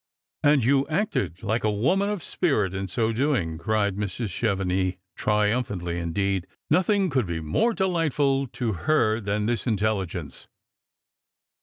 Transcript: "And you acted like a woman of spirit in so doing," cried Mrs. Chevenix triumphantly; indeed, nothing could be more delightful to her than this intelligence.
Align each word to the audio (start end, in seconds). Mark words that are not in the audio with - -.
"And 0.43 0.63
you 0.63 0.87
acted 0.87 1.43
like 1.43 1.63
a 1.63 1.69
woman 1.71 2.09
of 2.09 2.23
spirit 2.23 2.73
in 2.73 2.87
so 2.87 3.13
doing," 3.13 3.59
cried 3.59 3.97
Mrs. 3.97 4.29
Chevenix 4.29 4.97
triumphantly; 5.15 5.99
indeed, 5.99 6.47
nothing 6.71 7.11
could 7.11 7.27
be 7.27 7.39
more 7.39 7.73
delightful 7.75 8.47
to 8.47 8.71
her 8.73 9.19
than 9.19 9.45
this 9.45 9.67
intelligence. 9.67 10.47